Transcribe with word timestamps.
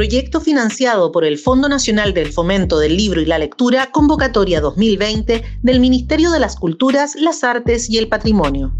proyecto 0.00 0.40
financiado 0.40 1.12
por 1.12 1.26
el 1.26 1.36
Fondo 1.36 1.68
Nacional 1.68 2.14
del 2.14 2.32
Fomento 2.32 2.78
del 2.78 2.96
Libro 2.96 3.20
y 3.20 3.26
la 3.26 3.38
Lectura, 3.38 3.90
convocatoria 3.92 4.62
2020 4.62 5.42
del 5.60 5.78
Ministerio 5.78 6.30
de 6.30 6.40
las 6.40 6.56
Culturas, 6.56 7.16
las 7.16 7.44
Artes 7.44 7.90
y 7.90 7.98
el 7.98 8.08
Patrimonio. 8.08 8.72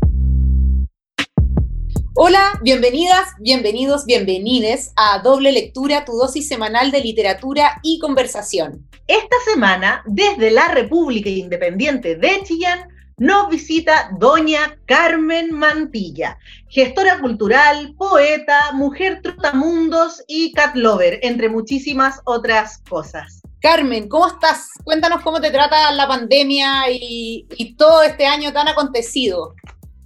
Hola, 2.14 2.58
bienvenidas, 2.62 3.28
bienvenidos, 3.38 4.06
bienvenides 4.06 4.94
a 4.96 5.18
Doble 5.18 5.52
Lectura, 5.52 6.06
tu 6.06 6.12
dosis 6.12 6.48
semanal 6.48 6.90
de 6.90 7.02
literatura 7.02 7.80
y 7.82 7.98
conversación. 7.98 8.88
Esta 9.06 9.36
semana, 9.44 10.02
desde 10.06 10.50
la 10.50 10.68
República 10.68 11.28
Independiente 11.28 12.16
de 12.16 12.40
Chillán, 12.44 12.88
nos 13.20 13.50
visita 13.50 14.10
doña 14.18 14.78
Carmen 14.86 15.52
Mantilla, 15.52 16.38
gestora 16.70 17.20
cultural, 17.20 17.94
poeta, 17.98 18.72
mujer 18.72 19.20
trotamundos 19.22 20.24
y 20.26 20.52
cat 20.52 20.74
lover, 20.74 21.20
entre 21.22 21.50
muchísimas 21.50 22.22
otras 22.24 22.78
cosas. 22.88 23.42
Carmen, 23.60 24.08
¿cómo 24.08 24.26
estás? 24.26 24.70
Cuéntanos 24.84 25.20
cómo 25.20 25.38
te 25.38 25.50
trata 25.50 25.92
la 25.92 26.08
pandemia 26.08 26.84
y, 26.90 27.74
todo 27.76 28.02
este 28.02 28.24
año 28.24 28.54
tan 28.54 28.68
acontecido. 28.68 29.54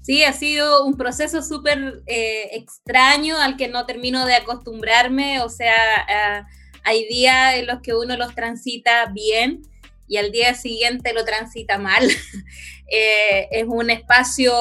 Sí, 0.03 0.25
ha 0.25 0.33
sido 0.33 0.85
un 0.85 0.97
proceso 0.97 1.41
súper 1.41 2.03
eh, 2.07 2.49
extraño 2.51 3.39
al 3.39 3.57
que 3.57 3.69
no 3.69 3.87
termino 3.87 4.27
de 4.27 4.35
acostumbrarme, 4.35 5.41
o 5.41 5.49
sea, 5.49 5.73
eh, 6.09 6.43
hay 6.83 7.07
días 7.07 7.55
en 7.55 7.69
los 7.69 7.81
que 7.81 7.95
uno 7.95 8.17
los 8.17 8.35
transita 8.35 9.07
bien 9.07 9.63
y 10.09 10.17
al 10.17 10.33
día 10.33 10.55
siguiente 10.55 11.13
lo 11.13 11.25
transita 11.25 11.79
mal. 11.79 12.09
Eh, 12.91 13.49
es, 13.51 13.65
un 13.67 13.91
espacio, 13.91 14.53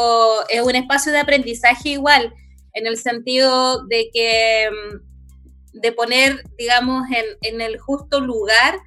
es 0.49 0.61
un 0.61 0.75
espacio 0.75 1.11
de 1.11 1.19
aprendizaje 1.19 1.89
igual, 1.89 2.33
en 2.73 2.87
el 2.87 2.97
sentido 2.97 3.85
de 3.87 4.09
que 4.13 4.69
mm, 4.71 5.79
de 5.79 5.91
poner, 5.91 6.43
digamos, 6.57 7.03
en, 7.41 7.61
el 7.61 7.77
justo 7.79 8.21
lugar 8.21 8.79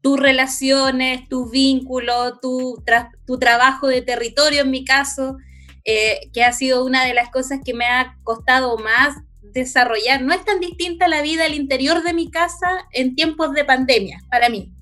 tus 0.00 0.18
relaciones, 0.20 1.28
tus 1.28 1.50
vínculos, 1.50 2.34
tu, 2.40 2.82
tu 3.26 3.38
trabajo 3.38 3.88
de 3.88 4.02
territorio 4.02 4.62
en 4.62 4.70
mi 4.70 4.84
caso, 4.84 5.36
eh, 5.84 6.30
que 6.32 6.44
ha 6.44 6.52
sido 6.52 6.84
una 6.84 7.04
de 7.04 7.14
las 7.14 7.30
cosas 7.30 7.60
que 7.64 7.74
me 7.74 7.86
ha 7.86 8.16
costado 8.22 8.78
más 8.78 9.16
desarrollar. 9.42 10.22
No 10.22 10.32
es 10.32 10.44
tan 10.44 10.60
distinta 10.60 11.08
la 11.08 11.22
vida 11.22 11.44
al 11.44 11.54
interior 11.54 12.04
de 12.04 12.12
mi 12.12 12.30
casa 12.30 12.68
en 12.92 13.16
tiempos 13.16 13.52
de 13.52 13.64
pandemia, 13.64 14.20
para 14.30 14.48
mí 14.48 14.75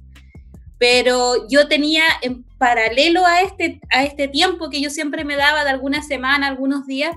pero 0.85 1.49
yo 1.49 1.67
tenía 1.67 2.05
en 2.21 2.43
paralelo 2.59 3.25
a 3.25 3.41
este, 3.41 3.81
a 3.91 4.05
este 4.05 4.29
tiempo 4.29 4.69
que 4.69 4.83
yo 4.83 4.91
siempre 4.91 5.25
me 5.25 5.35
daba 5.35 5.65
de 5.65 5.71
alguna 5.71 6.03
semana, 6.03 6.47
algunos 6.47 6.87
días, 6.87 7.17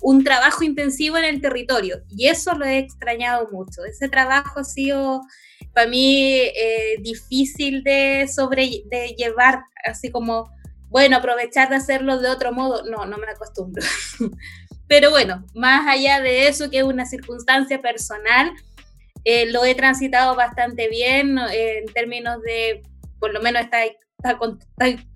un 0.00 0.24
trabajo 0.24 0.64
intensivo 0.64 1.16
en 1.16 1.22
el 1.22 1.40
territorio 1.40 2.02
y 2.10 2.26
eso 2.26 2.54
lo 2.54 2.64
he 2.64 2.78
extrañado 2.78 3.48
mucho. 3.52 3.84
Ese 3.84 4.08
trabajo 4.08 4.58
ha 4.58 4.64
sido 4.64 5.20
para 5.72 5.86
mí 5.86 6.40
eh, 6.40 6.96
difícil 7.02 7.84
de 7.84 8.26
sobre 8.26 8.82
de 8.90 9.14
llevar, 9.16 9.62
así 9.84 10.10
como, 10.10 10.50
bueno, 10.88 11.18
aprovechar 11.18 11.68
de 11.70 11.76
hacerlo 11.76 12.18
de 12.18 12.30
otro 12.30 12.50
modo, 12.50 12.82
no, 12.84 13.06
no 13.06 13.16
me 13.18 13.28
acostumbro. 13.28 13.84
Pero 14.88 15.10
bueno, 15.10 15.46
más 15.54 15.86
allá 15.86 16.20
de 16.20 16.48
eso, 16.48 16.68
que 16.68 16.78
es 16.78 16.84
una 16.84 17.06
circunstancia 17.06 17.80
personal, 17.80 18.50
eh, 19.22 19.46
lo 19.52 19.64
he 19.64 19.76
transitado 19.76 20.34
bastante 20.34 20.88
bien 20.88 21.38
en 21.38 21.84
términos 21.94 22.42
de 22.42 22.82
por 23.24 23.32
lo 23.32 23.40
menos 23.40 23.62
está, 23.62 23.78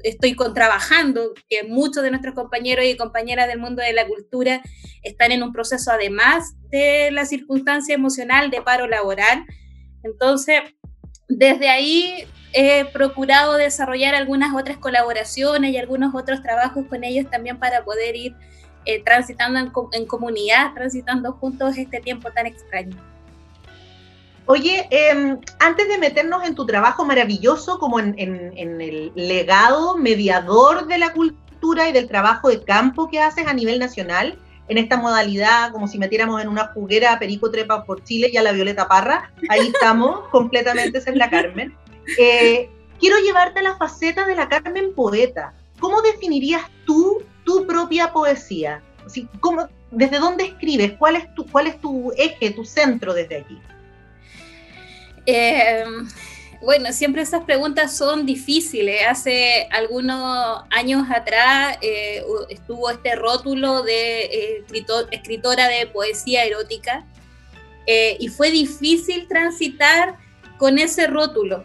estoy 0.03 0.35
trabajando, 0.55 1.35
que 1.47 1.65
muchos 1.65 2.03
de 2.03 2.09
nuestros 2.09 2.35
compañeros 2.35 2.87
y 2.87 2.97
compañeras 2.97 3.47
del 3.47 3.59
mundo 3.59 3.83
de 3.83 3.93
la 3.93 4.07
cultura 4.07 4.63
están 5.03 5.31
en 5.31 5.43
un 5.43 5.53
proceso 5.53 5.91
además 5.91 6.55
de 6.71 7.11
la 7.11 7.27
circunstancia 7.27 7.95
emocional 7.95 8.49
de 8.51 8.63
paro 8.63 8.87
laboral. 8.87 9.45
Entonces, 10.03 10.63
desde 11.29 11.69
ahí 11.69 12.25
he 12.55 12.87
procurado 12.87 13.59
desarrollar 13.59 14.15
algunas 14.15 14.55
otras 14.55 14.79
colaboraciones 14.79 15.73
y 15.73 15.77
algunos 15.77 16.15
otros 16.15 16.43
trabajos 16.43 16.87
con 16.89 17.05
ellos 17.05 17.31
también 17.31 17.59
para 17.59 17.85
poder 17.85 18.17
ir 18.17 18.35
eh, 18.87 19.05
transitando 19.05 19.59
en, 19.59 19.71
en 19.93 20.07
comunidad, 20.07 20.73
transitando 20.73 21.35
juntos 21.35 21.77
este 21.77 22.01
tiempo 22.01 22.31
tan 22.31 22.47
extraño. 22.47 22.97
Oye, 24.51 24.89
em, 24.91 25.39
antes 25.59 25.89
de 25.89 25.99
meternos 25.99 26.43
en 26.43 26.55
tu 26.55 26.65
trabajo 26.65 27.05
maravilloso 27.05 27.79
como 27.79 28.01
en, 28.01 28.15
el 28.17 29.13
legado 29.15 29.99
mediador 29.99 30.87
de 30.87 30.97
la 30.97 31.13
cultura 31.13 31.87
y 31.87 31.93
del 31.93 32.09
trabajo 32.09 32.49
de 32.49 32.63
campo 32.65 33.11
que 33.11 33.21
haces 33.21 33.47
a 33.47 33.53
nivel 33.53 33.79
nacional, 33.79 34.39
en 34.69 34.79
esta 34.79 34.97
modalidad, 34.97 35.71
como 35.71 35.87
si 35.87 35.99
metiéramos 35.99 36.41
en 36.41 36.49
una 36.49 36.69
juguera 36.69 37.13
a 37.13 37.19
Perico 37.19 37.51
Trepa 37.51 37.85
por 37.85 38.03
Chile 38.05 38.31
y 38.33 38.39
a 38.39 38.43
la 38.43 38.53
Violeta 38.53 38.89
Parra, 38.89 39.31
ahí 39.51 39.67
estamos, 39.67 40.27
completamente, 40.31 40.97
esa 40.97 41.11
es 41.11 41.17
la 41.17 41.29
Carmen. 41.29 41.77
Eh, 42.19 42.71
quiero 42.99 43.19
llevarte 43.19 43.59
a 43.59 43.63
la 43.65 43.77
faceta 43.77 44.27
de 44.27 44.35
la 44.35 44.49
Carmen 44.49 44.95
poeta. 44.95 45.53
¿Cómo 45.79 46.01
definirías 46.01 46.63
tú 46.87 47.23
tu 47.45 47.67
propia 47.67 48.15
poesía? 48.15 48.81
¿cómo, 49.41 49.69
¿Desde 49.91 50.19
dónde 50.19 50.45
escribes? 50.45 50.95
¿Cuál 50.99 51.17
es, 51.17 51.35
tu, 51.35 51.45
¿Cuál 51.47 51.67
es 51.67 51.79
tu 51.83 52.13
eje, 52.17 52.51
tu 52.53 52.65
centro 52.65 53.13
desde 53.13 53.37
aquí? 53.37 53.59
Eh, 55.31 55.85
bueno, 56.63 56.91
siempre 56.91 57.21
esas 57.21 57.45
preguntas 57.45 57.95
son 57.95 58.25
difíciles. 58.25 59.03
Hace 59.07 59.69
algunos 59.71 60.63
años 60.71 61.07
atrás 61.15 61.77
eh, 61.83 62.25
estuvo 62.49 62.89
este 62.91 63.15
rótulo 63.15 63.83
de 63.83 64.23
eh, 64.25 64.65
escritora 65.11 65.69
de 65.69 65.87
poesía 65.87 66.45
erótica 66.45 67.05
y 67.87 68.29
fue 68.29 68.51
difícil 68.51 69.29
transitar 69.29 70.17
con 70.59 70.79
ese 70.79 71.07
rótulo. 71.07 71.65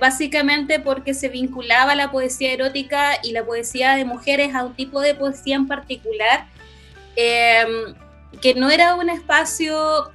básicamente 0.00 0.80
porque 0.80 1.14
se 1.14 1.28
vinculaba 1.28 1.94
la 1.94 2.10
poesía 2.10 2.52
erótica 2.52 3.18
y 3.22 3.32
la 3.32 3.44
poesía 3.44 3.94
de 3.96 4.04
mujeres 4.04 4.54
a 4.54 4.64
un 4.64 4.74
tipo 4.74 5.00
de 5.00 5.14
poesía 5.14 5.56
en 5.56 5.68
particular 5.68 6.46
que 7.14 8.54
no 8.56 8.70
era 8.70 8.96
un 8.96 9.08
espacio 9.08 10.10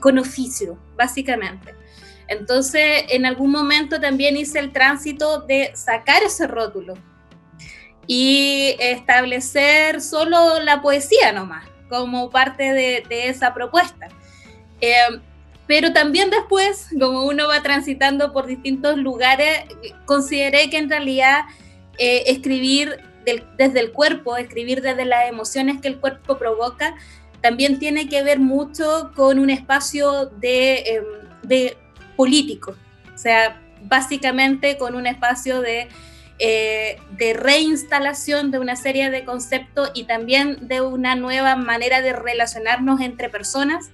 con 0.00 0.18
oficio, 0.18 0.78
básicamente. 0.96 1.78
Entonces, 2.28 3.04
en 3.08 3.26
algún 3.26 3.50
momento 3.50 4.00
también 4.00 4.36
hice 4.36 4.58
el 4.58 4.72
tránsito 4.72 5.40
de 5.40 5.72
sacar 5.74 6.22
ese 6.22 6.46
rótulo 6.46 6.94
y 8.06 8.76
establecer 8.78 10.00
solo 10.00 10.60
la 10.60 10.80
poesía 10.80 11.32
nomás, 11.32 11.66
como 11.88 12.30
parte 12.30 12.72
de, 12.72 13.28
esa 13.28 13.52
propuesta. 13.54 14.08
Eh, 14.80 14.94
pero 15.66 15.92
también 15.92 16.30
después, 16.30 16.88
como 16.98 17.24
uno 17.24 17.48
va 17.48 17.62
transitando 17.62 18.32
por 18.32 18.46
distintos 18.46 18.96
lugares, 18.96 19.64
consideré 20.06 20.70
que 20.70 20.78
en 20.78 20.88
realidad 20.88 21.42
eh, 21.98 22.24
escribir 22.26 23.02
desde 23.58 23.80
el 23.80 23.92
cuerpo, 23.92 24.36
escribir 24.36 24.80
desde 24.80 25.04
las 25.04 25.28
emociones 25.28 25.80
que 25.82 25.88
el 25.88 25.98
cuerpo 25.98 26.38
provoca, 26.38 26.94
también 27.42 27.78
tiene 27.78 28.08
que 28.08 28.22
ver 28.22 28.38
mucho 28.38 29.12
con 29.14 29.38
un 29.38 29.50
espacio 29.50 30.26
de, 30.26 30.78
em, 30.78 31.04
de 31.42 31.76
político, 32.18 32.74
o 33.14 33.16
sea, 33.16 33.60
básicamente 33.82 34.76
con 34.76 34.96
un 34.96 35.06
espacio 35.06 35.60
de, 35.60 35.86
eh, 36.40 36.98
de 37.12 37.32
reinstalación 37.32 38.50
de 38.50 38.58
una 38.58 38.74
serie 38.74 39.08
de 39.10 39.24
conceptos 39.24 39.92
y 39.94 40.02
también 40.02 40.66
de 40.66 40.80
una 40.80 41.14
nueva 41.14 41.54
manera 41.54 42.02
de 42.02 42.12
relacionarnos 42.12 43.00
entre 43.00 43.28
personas 43.28 43.90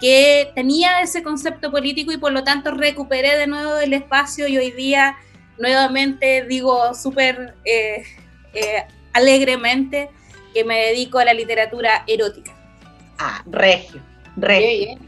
que 0.00 0.50
tenía 0.54 1.02
ese 1.02 1.22
concepto 1.22 1.70
político 1.70 2.10
y 2.10 2.16
por 2.16 2.32
lo 2.32 2.42
tanto 2.42 2.70
recuperé 2.70 3.36
de 3.36 3.46
nuevo 3.46 3.76
el 3.76 3.92
espacio 3.92 4.48
y 4.48 4.56
hoy 4.56 4.70
día 4.70 5.16
nuevamente 5.58 6.46
digo 6.46 6.94
súper 6.94 7.54
eh, 7.66 8.02
eh, 8.54 8.84
alegremente 9.12 10.08
que 10.54 10.64
me 10.64 10.78
dedico 10.86 11.18
a 11.18 11.26
la 11.26 11.34
literatura 11.34 12.02
erótica. 12.06 12.56
Ah, 13.18 13.42
regio, 13.44 14.00
regio. 14.36 14.66
Qué 14.66 14.78
bien. 14.78 14.98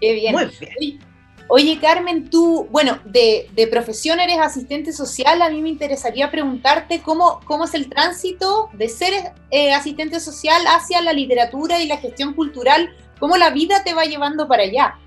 Qué 0.00 0.12
bien. 0.14 0.32
Muy 0.32 0.46
bien. 0.58 1.11
Oye, 1.48 1.78
Carmen, 1.80 2.30
tú, 2.30 2.66
bueno, 2.70 2.98
de, 3.04 3.48
profesión 3.70 4.20
eres 4.20 4.38
asistente 4.38 4.92
social. 4.92 5.42
A 5.42 5.50
mí 5.50 5.60
me 5.60 5.68
interesaría 5.68 6.30
preguntarte 6.30 7.00
cómo, 7.02 7.40
cómo 7.44 7.64
es 7.64 7.74
el 7.74 7.88
tránsito 7.88 8.70
de 8.72 8.88
ser 8.88 9.32
eh, 9.50 9.72
asistente 9.72 10.20
social 10.20 10.62
hacia 10.66 11.02
la 11.02 11.12
literatura 11.12 11.80
y 11.80 11.86
la 11.86 11.98
gestión 11.98 12.34
cultural, 12.34 12.94
cómo 13.18 13.36
la 13.36 13.50
vida 13.50 13.84
te 13.84 13.94
va 13.94 14.04
llevando 14.04 14.48
para 14.48 14.62
allá. 14.62 14.98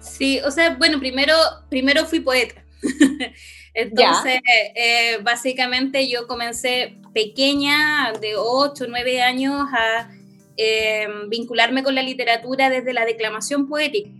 Sí, 0.00 0.40
o 0.40 0.50
sea, 0.50 0.76
bueno, 0.76 0.98
primero, 0.98 1.34
primero 1.68 2.06
fui 2.06 2.20
poeta. 2.20 2.62
Entonces, 3.74 4.40
eh, 4.74 5.18
básicamente 5.22 6.08
yo 6.08 6.26
comencé 6.26 6.98
pequeña, 7.12 8.12
de 8.20 8.36
8 8.36 8.84
o 8.84 8.86
9 8.88 9.22
años, 9.22 9.68
a 9.72 10.10
eh, 10.56 11.08
vincularme 11.28 11.82
con 11.82 11.94
la 11.94 12.02
literatura 12.02 12.68
desde 12.70 12.92
la 12.92 13.04
declamación 13.04 13.68
poética 13.68 14.10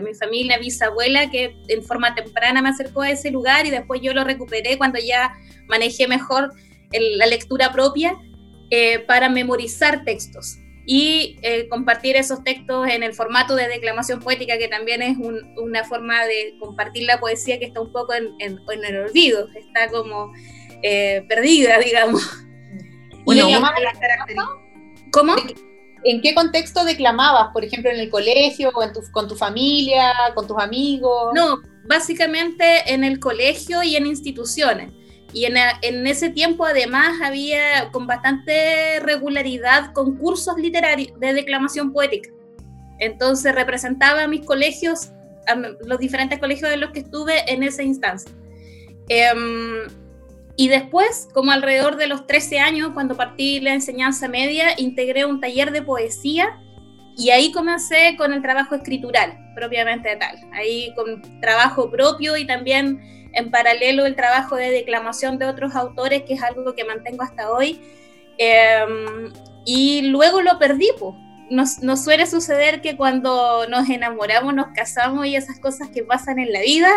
mi 0.00 0.14
familia 0.14 0.58
bisabuela 0.58 1.30
que 1.30 1.56
en 1.68 1.82
forma 1.82 2.14
temprana 2.14 2.62
me 2.62 2.70
acercó 2.70 3.02
a 3.02 3.10
ese 3.10 3.30
lugar 3.30 3.66
y 3.66 3.70
después 3.70 4.00
yo 4.02 4.12
lo 4.12 4.24
recuperé 4.24 4.78
cuando 4.78 4.98
ya 4.98 5.34
manejé 5.66 6.08
mejor 6.08 6.52
la 6.92 7.26
lectura 7.26 7.72
propia 7.72 8.16
eh, 8.70 9.00
para 9.00 9.28
memorizar 9.28 10.04
textos. 10.04 10.58
y 10.86 11.38
eh, 11.40 11.66
compartir 11.70 12.14
esos 12.14 12.44
textos 12.44 12.86
en 12.88 13.02
el 13.02 13.14
formato 13.14 13.56
de 13.56 13.68
declamación 13.68 14.20
poética, 14.20 14.58
que 14.58 14.68
también 14.68 15.00
es 15.00 15.16
una 15.56 15.82
forma 15.84 16.26
de 16.26 16.56
compartir 16.60 17.04
la 17.04 17.18
poesía 17.18 17.58
que 17.58 17.64
está 17.64 17.80
un 17.80 17.90
poco 17.90 18.12
en, 18.12 18.34
el 18.38 18.96
olvido, 18.98 19.48
está 19.54 19.88
como 19.88 20.30
eh, 20.82 21.24
perdida, 21.26 21.78
digamos. 21.84 22.22
Bueno, 23.24 23.48
¿Cómo? 25.10 25.36
¿En 26.04 26.20
qué 26.20 26.34
contexto 26.34 26.84
declamabas? 26.84 27.50
Por 27.52 27.64
ejemplo, 27.64 27.90
en 27.90 27.98
el 27.98 28.10
colegio, 28.10 28.70
o 28.70 29.12
con 29.12 29.28
tu 29.28 29.34
familia, 29.34 30.12
con 30.34 30.46
tus 30.46 30.58
amigos. 30.58 31.32
No, 31.34 31.60
básicamente 31.84 32.92
en 32.92 33.04
el 33.04 33.18
colegio 33.18 33.82
y 33.82 33.96
en 33.96 34.06
instituciones. 34.06 34.92
Y 35.32 35.46
en, 35.46 36.06
ese 36.06 36.30
tiempo 36.30 36.64
además 36.64 37.20
había 37.20 37.90
con 37.90 38.06
bastante 38.06 39.00
regularidad 39.00 39.92
concursos 39.92 40.56
literarios 40.58 41.18
de 41.18 41.32
declamación 41.32 41.92
poética. 41.92 42.30
Entonces 43.00 43.52
representaba 43.52 44.22
a 44.22 44.28
mis 44.28 44.46
colegios, 44.46 45.10
a 45.48 45.56
los 45.56 45.98
diferentes 45.98 46.38
colegios 46.38 46.70
en 46.70 46.80
los 46.80 46.92
que 46.92 47.00
estuve 47.00 47.52
en 47.52 47.64
esa 47.64 47.82
instancia. 47.82 48.30
Em, 49.08 49.88
y 50.56 50.68
después, 50.68 51.28
como 51.34 51.50
alrededor 51.50 51.96
de 51.96 52.06
los 52.06 52.26
13 52.26 52.60
años, 52.60 52.90
cuando 52.94 53.16
partí 53.16 53.60
la 53.60 53.74
enseñanza 53.74 54.28
media, 54.28 54.68
integré 54.78 55.24
un 55.24 55.40
taller 55.40 55.72
de 55.72 55.82
poesía 55.82 56.60
y 57.16 57.30
ahí 57.30 57.50
comencé 57.52 58.14
con 58.16 58.32
el 58.32 58.42
trabajo 58.42 58.74
escritural, 58.74 59.36
propiamente 59.54 60.14
tal. 60.16 60.36
Ahí 60.52 60.92
con 60.94 61.40
trabajo 61.40 61.90
propio 61.90 62.36
y 62.36 62.46
también 62.46 63.00
en 63.32 63.50
paralelo 63.50 64.06
el 64.06 64.14
trabajo 64.14 64.54
de 64.56 64.70
declamación 64.70 65.38
de 65.38 65.46
otros 65.46 65.74
autores, 65.74 66.22
que 66.22 66.34
es 66.34 66.42
algo 66.42 66.74
que 66.74 66.84
mantengo 66.84 67.24
hasta 67.24 67.50
hoy. 67.50 67.80
Em, 68.38 69.32
y 69.64 70.02
luego 70.02 70.40
lo 70.40 70.58
perdí, 70.58 70.88
pues. 70.98 71.14
Nos, 71.50 71.80
nos, 71.80 72.02
suele 72.02 72.26
suceder 72.26 72.80
que 72.80 72.96
cuando 72.96 73.66
nos 73.68 73.88
enamoramos, 73.88 74.54
nos 74.54 74.68
casamos 74.74 75.26
y 75.26 75.36
esas 75.36 75.58
cosas 75.60 75.90
que 75.90 76.02
pasan 76.02 76.38
en 76.38 76.52
la 76.52 76.60
vida, 76.60 76.90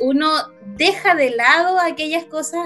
uno 0.00 0.28
deja 0.76 1.14
de 1.14 1.30
lado 1.30 1.78
aquellas 1.78 2.24
cosas 2.24 2.62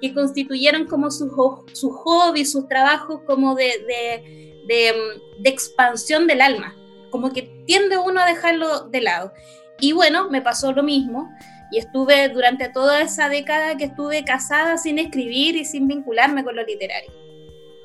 que 0.00 0.14
constituyeron 0.14 0.86
como 0.86 1.10
sus 1.10 1.30
su 1.72 1.90
hobbies, 1.90 2.52
sus 2.52 2.66
trabajos 2.68 3.20
como 3.26 3.54
de, 3.54 3.64
de, 3.86 4.64
de, 4.66 4.94
de 5.38 5.50
expansión 5.50 6.26
del 6.26 6.40
alma, 6.40 6.74
como 7.10 7.32
que 7.32 7.42
tiende 7.66 7.98
uno 7.98 8.20
a 8.20 8.26
dejarlo 8.26 8.88
de 8.88 9.02
lado. 9.02 9.32
Y 9.80 9.92
bueno, 9.92 10.30
me 10.30 10.42
pasó 10.42 10.72
lo 10.72 10.82
mismo. 10.82 11.30
Y 11.72 11.78
estuve 11.78 12.28
durante 12.28 12.68
toda 12.68 13.00
esa 13.00 13.28
década 13.28 13.76
que 13.76 13.84
estuve 13.84 14.24
casada 14.24 14.76
sin 14.76 14.98
escribir 14.98 15.54
y 15.56 15.64
sin 15.64 15.86
vincularme 15.86 16.42
con 16.42 16.56
lo 16.56 16.64
literario. 16.64 17.12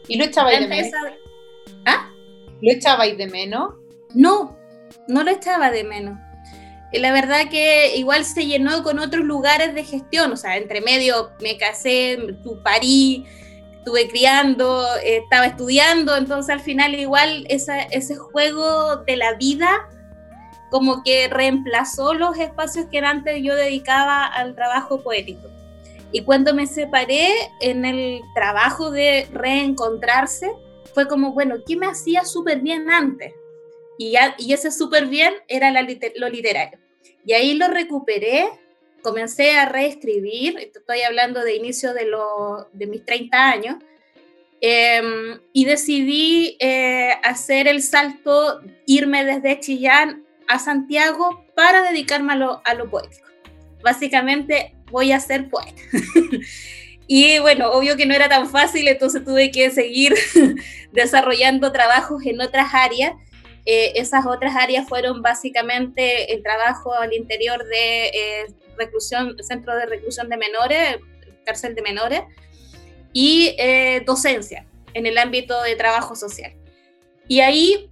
¿Y 0.08 0.18
de 0.18 0.68
menos? 0.68 0.92
¿Ah? 1.86 2.12
¿Lo 2.62 2.72
echabais 2.72 3.18
de 3.18 3.28
menos? 3.28 3.74
No, 4.14 4.58
no 5.08 5.24
lo 5.24 5.32
echaba 5.32 5.72
de 5.72 5.84
menos. 5.84 6.20
La 6.94 7.12
verdad 7.12 7.50
que 7.50 7.98
igual 7.98 8.24
se 8.24 8.46
llenó 8.46 8.84
con 8.84 9.00
otros 9.00 9.26
lugares 9.26 9.76
de 9.76 9.84
gestión, 9.84 10.32
o 10.32 10.38
sea, 10.38 10.56
entre 10.56 10.80
medio 10.82 11.32
me 11.42 11.58
casé, 11.58 12.18
parí, 12.64 13.26
estuve 13.78 14.08
criando, 14.08 14.86
estaba 15.04 15.48
estudiando, 15.48 16.16
entonces 16.16 16.54
al 16.54 16.62
final 16.62 16.96
igual 16.96 17.46
ese 17.50 18.16
juego 18.16 18.98
de 18.98 19.18
la 19.18 19.34
vida 19.34 19.90
como 20.72 21.04
que 21.04 21.28
reemplazó 21.28 22.14
los 22.14 22.38
espacios 22.38 22.88
que 22.92 23.00
antes 23.00 23.42
yo 23.44 23.56
dedicaba 23.56 24.26
al 24.26 24.56
trabajo 24.56 25.02
poético. 25.02 25.50
Y 26.12 26.24
cuando 26.24 26.54
me 26.54 26.66
separé 26.66 27.30
en 27.62 27.86
el 27.86 28.22
trabajo 28.34 28.90
de 28.90 29.28
reencontrarse, 29.32 30.52
fue 30.96 31.08
como, 31.10 31.34
bueno, 31.34 31.58
¿qué 31.68 31.76
me 31.76 31.88
hacía 31.88 32.24
súper 32.24 32.62
bien 32.62 32.90
antes? 32.90 33.34
Y, 33.98 34.12
ya, 34.12 34.34
y 34.40 34.54
ese 34.54 34.72
súper 34.72 35.08
bien 35.08 35.34
era 35.50 35.70
lo 35.70 36.30
literario. 36.30 36.80
Y 37.26 37.34
ahí 37.34 37.54
lo 37.56 37.68
recuperé, 37.68 38.48
comencé 39.04 39.52
a 39.52 39.68
reescribir, 39.68 40.58
estoy 40.58 41.02
hablando 41.02 41.44
de 41.44 41.56
inicio 41.58 41.94
de, 41.94 42.06
lo, 42.06 42.70
de 42.72 42.88
mis 42.88 43.04
30 43.04 43.50
años, 43.50 43.76
em, 44.62 45.40
y 45.52 45.66
decidí 45.66 46.58
eh, 46.62 47.12
hacer 47.24 47.68
el 47.68 47.84
salto, 47.84 48.62
irme 48.86 49.26
desde 49.26 49.60
Chillán 49.60 50.26
a 50.48 50.60
Santiago 50.60 51.46
para 51.56 51.84
dedicarme 51.84 52.34
a 52.34 52.36
lo, 52.38 52.62
a 52.64 52.74
lo 52.74 52.90
poético. 52.90 53.28
Básicamente 53.84 54.78
voy 54.92 55.12
a 55.12 55.20
ser 55.20 55.50
poeta. 55.50 55.82
y 57.08 57.40
bueno, 57.40 57.72
obvio 57.72 57.96
que 57.98 58.06
no 58.06 58.16
era 58.16 58.30
tan 58.30 58.50
fácil, 58.50 58.88
entonces 58.88 59.24
tuve 59.24 59.52
que 59.52 59.70
seguir 59.70 60.16
desarrollando 60.92 61.72
trabajos 61.72 62.26
en 62.26 62.42
otras 62.42 62.74
áreas. 62.74 63.14
Eh, 63.66 63.94
esas 63.96 64.26
otras 64.26 64.56
áreas 64.56 64.88
fueron 64.88 65.22
básicamente 65.22 66.34
el 66.34 66.44
trabajo 66.44 66.94
al 66.94 67.14
interior 67.14 67.64
de 67.66 68.06
eh, 68.08 68.46
reclusión, 68.78 69.36
centro 69.44 69.76
de 69.76 69.86
reclusión 69.86 70.30
de 70.30 70.38
menores, 70.38 70.98
cárcel 71.46 71.76
de 71.76 71.82
menores, 71.82 72.22
y 73.14 73.56
eh, 73.58 74.04
docencia 74.06 74.66
en 74.94 75.06
el 75.06 75.18
ámbito 75.18 75.62
de 75.64 75.76
trabajo 75.76 76.16
social. 76.16 76.54
Y 77.28 77.42
ahí 77.42 77.90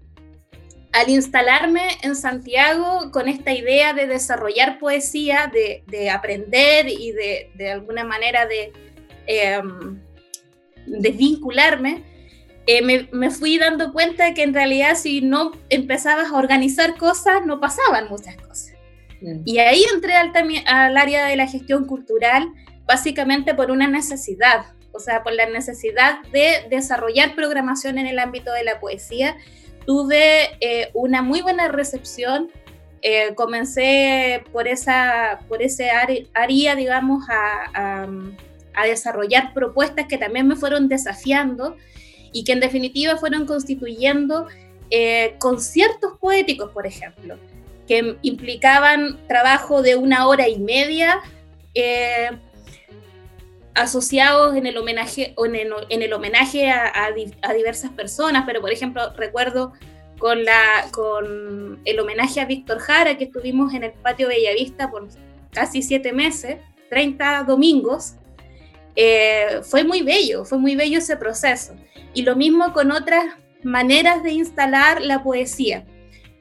al 0.92 1.09
instalarme 1.09 1.88
en 2.04 2.16
Santiago 2.16 3.09
con 3.12 3.27
esta 3.27 3.51
idea 3.51 3.94
de 3.94 4.06
desarrollar 4.06 4.77
poesía, 4.77 5.51
de, 5.51 6.09
aprender 6.12 6.88
y 6.88 7.12
de, 7.12 7.51
de, 7.56 7.71
alguna 7.71 8.04
manera 8.04 8.45
de, 8.45 8.71
eh, 9.27 9.61
vincularme, 10.85 12.03
eh, 12.65 13.07
me, 13.11 13.29
fui 13.31 13.57
dando 13.57 13.91
cuenta 13.91 14.33
que 14.33 14.43
en 14.43 14.53
realidad 14.53 14.95
si 14.95 15.21
no 15.21 15.51
empezabas 15.69 16.31
a 16.31 16.37
organizar 16.37 16.97
cosas, 16.97 17.45
no 17.45 17.59
pasaban 17.59 18.07
muchas 18.09 18.37
cosas. 18.37 18.73
Mm. 19.21 19.41
Y 19.45 19.59
ahí 19.59 19.83
entré 19.93 20.13
al, 20.15 20.31
al 20.65 20.97
área 20.97 21.27
de 21.27 21.35
la 21.35 21.47
gestión 21.47 21.85
cultural, 21.85 22.47
básicamente 22.85 23.53
por 23.53 23.71
una 23.71 23.87
necesidad, 23.87 24.65
o 24.93 24.99
sea, 24.99 25.23
por 25.23 25.33
la 25.33 25.47
necesidad 25.47 26.21
de 26.31 26.65
desarrollar 26.69 27.35
programación 27.35 27.97
en 27.97 28.07
el 28.07 28.19
ámbito 28.19 28.53
de 28.53 28.63
la 28.63 28.79
poesía 28.79 29.35
tuve 29.85 30.57
eh, 30.59 30.89
una 30.93 31.21
muy 31.21 31.41
buena 31.41 31.67
recepción. 31.67 32.49
Eh, 33.01 33.35
comencé 33.35 34.43
por, 34.53 34.67
esa, 34.67 35.41
por 35.49 35.61
ese 35.61 35.89
área, 36.33 36.75
digamos, 36.75 37.25
a, 37.29 38.07
desarrollar 38.85 39.53
propuestas 39.53 40.07
que 40.07 40.17
también 40.17 40.47
me 40.47 40.55
fueron 40.55 40.87
desafiando 40.87 41.77
y 42.31 42.43
que 42.43 42.53
en 42.53 42.59
definitiva 42.59 43.17
fueron 43.17 43.45
constituyendo 43.45 44.47
eh, 44.89 45.35
conciertos 45.39 46.17
poéticos, 46.19 46.71
por 46.71 46.87
ejemplo, 46.87 47.37
que 47.87 48.18
implicaban 48.21 49.19
trabajo 49.27 49.81
de 49.81 49.95
una 49.95 50.27
hora 50.27 50.47
y 50.47 50.59
media 50.59 51.21
asociados 53.75 54.56
en 54.56 54.65
el 54.65 54.77
homenaje, 54.77 55.33
en 55.37 55.56
el, 55.56 55.73
en 55.89 56.01
el 56.01 56.13
homenaje 56.13 56.69
a, 56.69 57.11
diversas 57.56 57.92
personas, 57.92 58.44
pero 58.45 58.61
por 58.61 58.71
ejemplo 58.71 59.13
recuerdo 59.15 59.73
con, 60.19 60.44
la, 60.44 60.87
con 60.92 61.80
el 61.83 61.99
homenaje 61.99 62.39
a 62.39 62.45
Víctor 62.45 62.80
Jara 62.80 63.18
que 63.18 63.25
estuvimos 63.25 63.73
en 63.73 63.83
el 63.83 63.92
patio 63.92 64.27
Bellavista 64.27 64.92
por 64.92 65.07
casi 65.51 65.81
siete 65.81 66.13
meses, 66.13 66.57
30 66.89 67.44
domingos, 67.44 68.15
eh, 68.95 69.62
fue 69.64 69.83
muy 69.83 70.02
bello, 70.02 70.45
fue 70.45 70.57
muy 70.57 70.76
bello 70.76 71.00
ese 71.00 71.18
proceso. 71.18 71.76
Y 72.14 72.23
lo 72.23 72.35
mismo 72.35 72.73
con 72.73 72.92
otras 72.92 73.26
maneras 73.64 74.23
de 74.23 74.31
instalar 74.31 75.02
la 75.02 75.23
poesía 75.23 75.85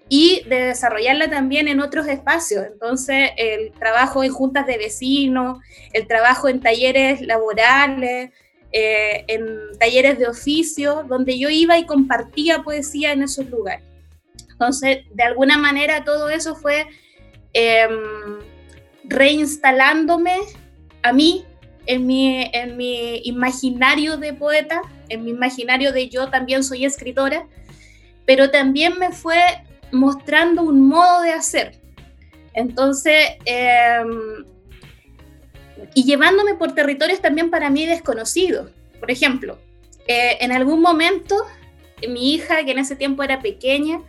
y 0.08 0.42
de 0.48 0.66
desarrollarla 0.66 1.30
también 1.30 1.68
en 1.68 1.80
otros 1.80 2.06
espacios. 2.06 2.66
Entonces, 2.66 3.30
el 3.36 3.72
trabajo 3.72 4.22
en 4.22 4.32
juntas 4.32 4.66
de 4.66 4.76
vecinos, 4.76 5.58
el 5.92 6.06
trabajo 6.06 6.48
en 6.48 6.60
talleres 6.60 7.22
laborales, 7.22 8.30
eh, 8.72 9.24
en 9.28 9.46
talleres 9.78 10.18
de 10.18 10.26
oficio, 10.26 11.04
donde 11.08 11.38
yo 11.38 11.48
iba 11.48 11.78
y 11.78 11.86
compartía 11.86 12.62
poesía 12.62 13.12
en 13.12 13.22
esos 13.22 13.48
lugares. 13.48 13.84
Entonces, 14.50 14.98
de 15.12 15.22
alguna 15.22 15.58
manera 15.58 16.04
todo 16.04 16.30
eso 16.30 16.54
fue 16.54 16.86
em, 17.52 18.38
reinstalándome 19.04 20.36
a 21.02 21.12
mí 21.12 21.44
en 21.86 22.06
mi, 22.06 22.50
en 22.52 22.76
mi 22.76 23.20
imaginario 23.24 24.16
de 24.16 24.32
poeta, 24.32 24.82
en 25.08 25.24
mi 25.24 25.30
imaginario 25.30 25.92
de 25.92 26.08
yo 26.08 26.28
también 26.28 26.64
soy 26.64 26.84
escritora, 26.84 27.46
pero 28.24 28.50
también 28.50 28.98
me 28.98 29.10
fue 29.10 29.40
mostrando 29.90 30.62
un 30.62 30.88
modo 30.88 31.22
de 31.22 31.32
hacer. 31.32 31.80
Entonces, 32.54 33.30
em, 33.44 34.44
y 35.94 36.04
llevándome 36.04 36.54
por 36.54 36.72
territorios 36.72 37.20
también 37.20 37.50
para 37.50 37.70
mí 37.70 37.86
desconocidos. 37.86 38.70
Por 39.00 39.10
ejemplo, 39.10 39.58
eh, 40.06 40.38
en 40.40 40.52
algún 40.52 40.80
momento 40.80 41.36
mi 42.08 42.34
hija, 42.34 42.64
que 42.64 42.72
en 42.72 42.78
ese 42.78 42.96
tiempo 42.96 43.22
era 43.22 43.40
pequeña, 43.40 44.00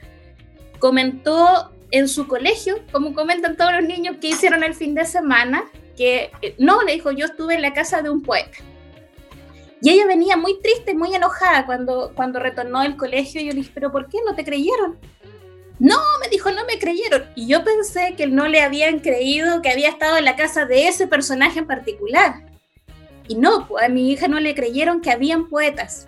comentó 0.79 1.71
en 1.91 2.07
su 2.07 2.27
colegio, 2.27 2.79
como 2.91 3.13
comentan 3.13 3.55
todos 3.55 3.73
los 3.73 3.83
niños 3.83 4.17
que 4.19 4.29
hicieron 4.29 4.63
el 4.63 4.73
fin 4.73 4.95
de 4.95 5.05
semana, 5.05 5.63
que 5.95 6.31
eh, 6.41 6.55
no, 6.57 6.81
le 6.83 6.93
dijo, 6.93 7.11
yo 7.11 7.25
estuve 7.25 7.55
en 7.55 7.61
la 7.61 7.73
casa 7.73 8.01
de 8.01 8.09
un 8.09 8.21
poeta. 8.21 8.57
Y 9.81 9.89
ella 9.89 10.05
venía 10.05 10.37
muy 10.37 10.59
triste, 10.61 10.95
muy 10.95 11.13
enojada 11.13 11.65
cuando, 11.65 12.13
cuando 12.15 12.39
retornó 12.39 12.81
del 12.81 12.95
colegio. 12.95 13.41
Y 13.41 13.45
yo 13.45 13.51
le 13.51 13.57
dije, 13.57 13.71
¿pero 13.73 13.91
por 13.91 14.07
qué 14.07 14.17
no 14.25 14.33
te 14.33 14.45
creyeron? 14.45 14.97
No, 15.77 15.97
me 16.21 16.29
dijo, 16.29 16.51
no 16.51 16.63
me 16.65 16.79
creyeron. 16.79 17.25
Y 17.35 17.47
yo 17.47 17.65
pensé 17.65 18.13
que 18.15 18.27
no 18.27 18.47
le 18.47 18.61
habían 18.61 18.99
creído 18.99 19.61
que 19.61 19.69
había 19.69 19.89
estado 19.89 20.15
en 20.15 20.23
la 20.23 20.37
casa 20.37 20.65
de 20.65 20.87
ese 20.87 21.05
personaje 21.05 21.59
en 21.59 21.67
particular. 21.67 22.49
Y 23.27 23.35
no, 23.35 23.67
pues, 23.67 23.83
a 23.83 23.89
mi 23.89 24.09
hija 24.09 24.29
no 24.29 24.39
le 24.39 24.55
creyeron 24.55 25.01
que 25.01 25.11
habían 25.11 25.49
poetas. 25.49 26.07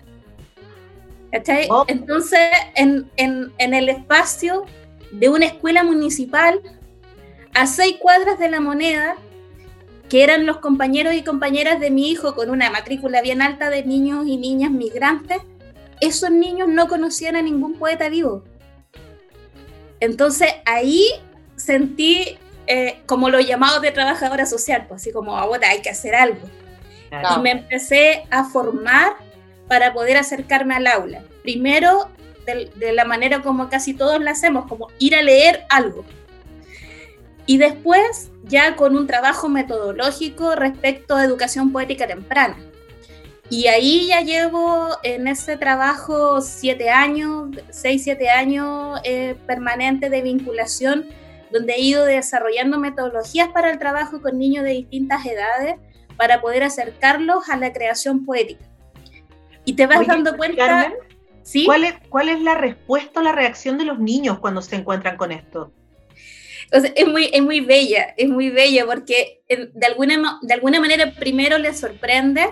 ¿Cachai? 1.30 1.66
Oh. 1.68 1.84
Entonces, 1.86 2.48
en, 2.76 3.10
en, 3.16 3.52
en 3.58 3.74
el 3.74 3.90
espacio 3.90 4.64
de 5.10 5.28
una 5.28 5.44
escuela 5.44 5.82
municipal, 5.82 6.62
a 7.52 7.66
seis 7.66 7.96
cuadras 8.00 8.38
de 8.38 8.48
la 8.48 8.60
moneda, 8.60 9.16
que 10.08 10.22
eran 10.22 10.46
los 10.46 10.58
compañeros 10.58 11.14
y 11.14 11.22
compañeras 11.22 11.80
de 11.80 11.90
mi 11.90 12.10
hijo 12.10 12.34
con 12.34 12.50
una 12.50 12.70
matrícula 12.70 13.22
bien 13.22 13.42
alta 13.42 13.70
de 13.70 13.84
niños 13.84 14.26
y 14.26 14.36
niñas 14.36 14.70
migrantes, 14.70 15.38
esos 16.00 16.30
niños 16.30 16.68
no 16.68 16.88
conocían 16.88 17.36
a 17.36 17.42
ningún 17.42 17.74
poeta 17.74 18.08
vivo. 18.08 18.44
Entonces 20.00 20.54
ahí 20.64 21.04
sentí 21.56 22.38
eh, 22.66 23.00
como 23.06 23.30
los 23.30 23.46
llamados 23.46 23.82
de 23.82 23.90
trabajadora 23.90 24.46
social, 24.46 24.86
pues 24.88 25.02
así 25.02 25.12
como 25.12 25.36
ahora 25.36 25.70
hay 25.70 25.80
que 25.82 25.90
hacer 25.90 26.14
algo. 26.14 26.40
Y 27.10 27.40
me 27.40 27.52
empecé 27.52 28.24
a 28.30 28.44
formar 28.44 29.14
para 29.68 29.92
poder 29.92 30.16
acercarme 30.16 30.74
al 30.74 30.86
aula. 30.86 31.22
Primero, 31.42 32.10
de, 32.44 32.70
de 32.74 32.92
la 32.92 33.04
manera 33.04 33.42
como 33.42 33.68
casi 33.68 33.94
todos 33.94 34.20
lo 34.20 34.30
hacemos, 34.30 34.66
como 34.66 34.88
ir 34.98 35.14
a 35.14 35.22
leer 35.22 35.64
algo. 35.70 36.04
Y 37.46 37.58
después 37.58 38.30
ya 38.44 38.76
con 38.76 38.96
un 38.96 39.06
trabajo 39.06 39.48
metodológico 39.48 40.54
respecto 40.54 41.14
a 41.14 41.24
educación 41.24 41.72
poética 41.72 42.06
temprana. 42.06 42.56
Y 43.48 43.68
ahí 43.68 44.08
ya 44.08 44.22
llevo 44.22 44.88
en 45.04 45.28
ese 45.28 45.56
trabajo 45.56 46.40
siete 46.40 46.90
años, 46.90 47.50
seis, 47.70 48.02
siete 48.02 48.28
años 48.28 49.00
eh, 49.04 49.36
permanente 49.46 50.10
de 50.10 50.22
vinculación, 50.22 51.06
donde 51.52 51.74
he 51.74 51.80
ido 51.80 52.04
desarrollando 52.04 52.78
metodologías 52.80 53.48
para 53.50 53.70
el 53.70 53.78
trabajo 53.78 54.20
con 54.20 54.36
niños 54.36 54.64
de 54.64 54.72
distintas 54.72 55.24
edades 55.24 55.76
para 56.16 56.40
poder 56.40 56.64
acercarlos 56.64 57.48
a 57.48 57.56
la 57.56 57.72
creación 57.72 58.24
poética. 58.24 58.64
Y 59.64 59.74
te 59.74 59.86
vas 59.86 60.06
dando 60.06 60.36
cuenta... 60.36 60.92
¿sí? 61.42 61.66
¿cuál, 61.66 61.84
es, 61.84 61.94
¿Cuál 62.08 62.28
es 62.28 62.40
la 62.40 62.56
respuesta 62.56 63.20
o 63.20 63.22
la 63.22 63.32
reacción 63.32 63.78
de 63.78 63.84
los 63.84 64.00
niños 64.00 64.40
cuando 64.40 64.60
se 64.60 64.74
encuentran 64.74 65.16
con 65.16 65.30
esto? 65.30 65.72
Es 66.70 67.06
muy, 67.06 67.30
es 67.32 67.42
muy 67.42 67.60
bella, 67.60 68.14
es 68.16 68.28
muy 68.28 68.50
bella 68.50 68.86
porque 68.86 69.42
de 69.48 69.86
alguna, 69.86 70.38
de 70.42 70.54
alguna 70.54 70.80
manera 70.80 71.12
primero 71.18 71.58
les 71.58 71.78
sorprende, 71.78 72.46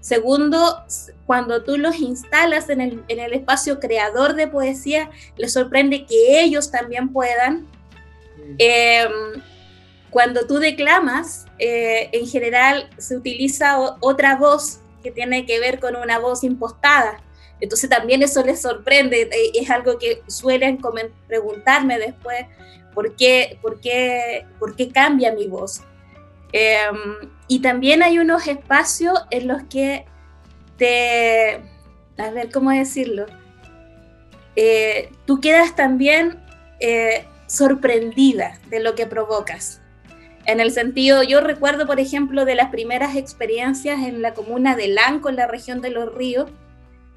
segundo, 0.00 0.84
cuando 1.26 1.64
tú 1.64 1.76
los 1.76 1.98
instalas 1.98 2.70
en 2.70 2.80
el, 2.80 3.04
en 3.08 3.18
el 3.18 3.32
espacio 3.32 3.80
creador 3.80 4.34
de 4.34 4.46
poesía, 4.46 5.10
les 5.36 5.52
sorprende 5.52 6.06
que 6.06 6.40
ellos 6.42 6.70
también 6.70 7.12
puedan. 7.12 7.66
Em, 8.58 9.42
cuando 10.10 10.46
tú 10.46 10.58
declamas, 10.58 11.46
eh, 11.58 12.08
en 12.12 12.26
general 12.26 12.88
se 12.98 13.16
utiliza 13.16 13.78
otra 14.00 14.36
voz 14.36 14.78
que 15.02 15.10
tiene 15.10 15.44
que 15.44 15.58
ver 15.58 15.80
con 15.80 15.96
una 15.96 16.18
voz 16.18 16.44
impostada. 16.44 17.20
Entonces 17.60 17.90
también 17.90 18.22
eso 18.22 18.44
les 18.44 18.62
sorprende, 18.62 19.22
eh, 19.22 19.52
es 19.54 19.70
algo 19.70 19.98
que 19.98 20.22
suelen 20.28 20.78
preguntarme 21.26 21.98
después, 21.98 22.46
¿Por 22.96 23.14
qué, 23.14 23.58
por 23.60 23.78
qué, 23.78 24.46
por 24.58 24.74
qué 24.74 24.88
cambia 24.88 25.30
mi 25.30 25.46
voz? 25.46 25.82
Em, 26.50 27.28
y 27.46 27.60
también 27.60 28.02
hay 28.02 28.18
unos 28.18 28.48
espacios 28.48 29.26
en 29.30 29.48
los 29.48 29.64
que 29.64 30.06
te, 30.78 31.60
a 32.16 32.30
ver, 32.30 32.50
¿cómo 32.50 32.70
decirlo? 32.70 33.26
Eh, 34.56 35.10
tú 35.26 35.42
quedas 35.42 35.76
también 35.76 36.42
eh, 36.80 37.26
sorprendida 37.46 38.58
de 38.70 38.80
lo 38.80 38.94
que 38.94 39.06
provocas. 39.06 39.82
En 40.46 40.58
el 40.58 40.70
sentido, 40.70 41.22
yo 41.22 41.42
recuerdo, 41.42 41.86
por 41.86 42.00
ejemplo, 42.00 42.46
de 42.46 42.54
las 42.54 42.70
primeras 42.70 43.14
experiencias 43.14 43.98
en 43.98 44.22
la 44.22 44.32
comuna 44.32 44.74
de 44.74 44.88
Lanco, 44.88 45.28
en 45.28 45.36
la 45.36 45.46
región 45.46 45.82
de 45.82 45.90
Los 45.90 46.14
Ríos, 46.14 46.48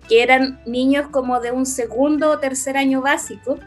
que 0.10 0.24
eran 0.24 0.62
niños 0.66 1.08
como 1.08 1.40
de 1.40 1.54
un 1.54 1.66
segundo 1.66 2.32
o 2.32 2.40
tercer 2.40 2.76
año 2.76 3.00
básico, 3.00 3.58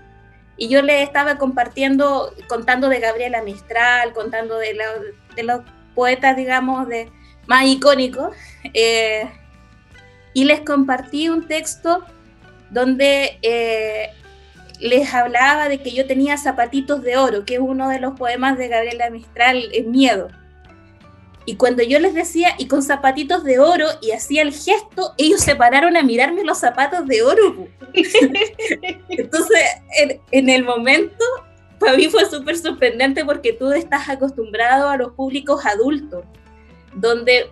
y 0.56 0.68
yo 0.68 0.82
le 0.82 1.02
estaba 1.02 1.38
compartiendo, 1.38 2.34
contando 2.48 2.88
de 2.88 3.00
Gabriela 3.00 3.42
Mistral, 3.42 4.12
contando 4.12 4.58
de, 4.58 4.76
los 5.42 5.62
poetas, 5.94 6.36
digamos, 6.36 6.88
de, 6.88 7.10
más 7.46 7.64
icónicos, 7.64 8.34
eh, 8.74 9.30
y 10.34 10.44
les 10.44 10.60
compartí 10.60 11.28
un 11.28 11.46
texto 11.46 12.04
donde 12.70 13.38
eh, 13.42 14.10
les 14.80 15.12
hablaba 15.14 15.68
de 15.68 15.78
que 15.78 15.92
yo 15.92 16.06
tenía 16.06 16.36
zapatitos 16.36 17.02
de 17.02 17.16
oro, 17.16 17.44
que 17.44 17.54
es 17.54 17.60
uno 17.60 17.88
de 17.88 18.00
los 18.00 18.18
poemas 18.18 18.58
de 18.58 18.68
Gabriela 18.68 19.10
Mistral, 19.10 19.68
es 19.72 19.86
Miedo. 19.86 20.28
Y 21.44 21.56
cuando 21.56 21.82
yo 21.82 21.98
les 21.98 22.14
decía, 22.14 22.54
y 22.58 22.68
con 22.68 22.82
zapatitos 22.82 23.42
de 23.42 23.58
oro, 23.58 23.86
y 24.00 24.12
hacía 24.12 24.42
el 24.42 24.52
gesto, 24.52 25.14
ellos 25.18 25.40
se 25.40 25.56
pararon 25.56 25.96
a 25.96 26.02
mirarme 26.02 26.44
los 26.44 26.58
zapatos 26.58 27.06
de 27.06 27.22
oro. 27.22 27.66
Entonces, 29.08 29.60
en, 30.30 30.48
el 30.48 30.64
momento, 30.64 31.24
para 31.78 31.96
mí 31.96 32.08
fue 32.08 32.26
súper 32.26 32.56
sorprendente 32.56 33.24
porque 33.24 33.52
tú 33.52 33.72
estás 33.72 34.08
acostumbrado 34.08 34.88
a 34.88 34.96
los 34.96 35.12
públicos 35.12 35.66
adultos, 35.66 36.24
donde 36.94 37.50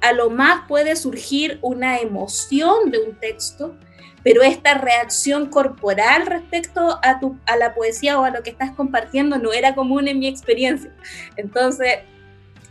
a 0.00 0.12
lo 0.12 0.30
más 0.30 0.68
puede 0.68 0.94
surgir 0.94 1.58
una 1.62 1.98
emoción 1.98 2.90
de 2.90 2.98
un 2.98 3.14
texto, 3.18 3.74
pero 4.22 4.42
esta 4.42 4.74
reacción 4.74 5.46
corporal 5.46 6.26
respecto 6.26 6.98
a, 7.02 7.18
tu, 7.18 7.36
a 7.46 7.56
la 7.56 7.74
poesía 7.74 8.18
o 8.18 8.24
a 8.24 8.30
lo 8.30 8.42
que 8.42 8.50
estás 8.50 8.70
compartiendo 8.72 9.38
no 9.38 9.52
era 9.52 9.74
común 9.74 10.06
en 10.06 10.18
mi 10.18 10.28
experiencia. 10.28 10.94
Entonces, 11.36 11.98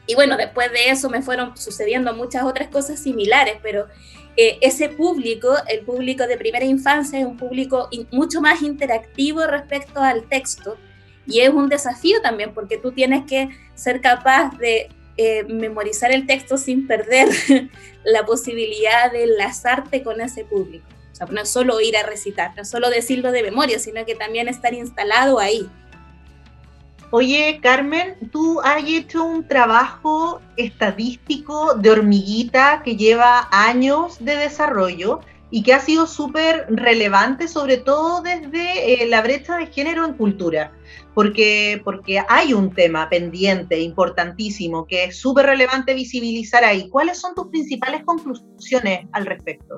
y 0.05 0.15
bueno, 0.15 0.35
después 0.37 0.71
de 0.71 0.89
eso 0.89 1.09
me 1.09 1.21
fueron 1.21 1.55
sucediendo 1.55 2.13
muchas 2.13 2.43
otras 2.43 2.67
cosas 2.67 2.99
similares, 2.99 3.55
pero 3.61 3.87
eh, 4.35 4.57
ese 4.61 4.89
público, 4.89 5.55
el 5.67 5.81
público 5.81 6.27
de 6.27 6.37
primera 6.37 6.65
infancia, 6.65 7.19
es 7.19 7.25
un 7.25 7.37
público 7.37 7.89
mucho 8.11 8.41
más 8.41 8.61
interactivo 8.61 9.45
respecto 9.45 10.01
al 10.01 10.27
texto 10.27 10.77
y 11.25 11.39
es 11.39 11.49
un 11.49 11.69
desafío 11.69 12.21
también 12.21 12.53
porque 12.53 12.77
tú 12.77 12.91
tienes 12.91 13.25
que 13.25 13.49
ser 13.75 14.01
capaz 14.01 14.57
de 14.57 14.89
eh, 15.15 15.43
memorizar 15.43 16.11
el 16.11 16.25
texto 16.25 16.57
sin 16.57 16.87
perder 16.87 17.29
la 18.03 18.25
posibilidad 18.25 19.11
de 19.11 19.23
enlazarte 19.23 20.03
con 20.03 20.19
ese 20.19 20.43
público. 20.43 20.85
O 21.11 21.15
sea, 21.15 21.27
no 21.27 21.41
es 21.41 21.49
solo 21.49 21.79
ir 21.79 21.95
a 21.95 22.03
recitar, 22.03 22.55
no 22.55 22.63
es 22.63 22.69
solo 22.69 22.89
decirlo 22.89 23.31
de 23.31 23.43
memoria, 23.43 23.77
sino 23.77 24.03
que 24.05 24.15
también 24.15 24.47
estar 24.47 24.73
instalado 24.73 25.39
ahí. 25.39 25.69
Oye, 27.15 27.59
Carmen, 27.61 28.15
tú 28.31 28.59
has 28.61 28.83
hecho 28.83 29.23
un 29.23 29.47
trabajo 29.47 30.41
estadístico 30.57 31.75
de 31.75 31.91
hormiguita 31.91 32.81
que 32.83 32.95
lleva 32.95 33.49
años 33.51 34.17
de 34.19 34.35
desarrollo 34.35 35.19
y 35.51 35.61
que 35.61 35.75
ha 35.75 35.79
sido 35.79 36.07
súper 36.07 36.65
relevante, 36.69 37.47
sobre 37.47 37.77
todo 37.77 38.23
desde 38.23 39.03
eh, 39.03 39.05
la 39.05 39.21
brecha 39.21 39.57
de 39.57 39.67
género 39.67 40.05
en 40.05 40.13
cultura, 40.13 40.71
porque, 41.13 41.79
porque 41.85 42.19
hay 42.27 42.51
un 42.51 42.73
tema 42.73 43.07
pendiente, 43.09 43.79
importantísimo, 43.79 44.87
que 44.87 45.03
es 45.03 45.17
súper 45.19 45.45
relevante 45.45 45.93
visibilizar 45.93 46.63
ahí. 46.63 46.89
¿Cuáles 46.89 47.19
son 47.19 47.35
tus 47.35 47.49
principales 47.49 48.03
conclusiones 48.05 49.05
al 49.11 49.27
respecto? 49.27 49.77